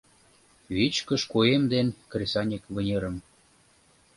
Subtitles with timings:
[0.75, 3.15] Вичкыж куэм ден кресаньык вынерым?